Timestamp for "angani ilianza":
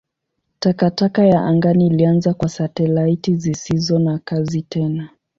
1.41-2.33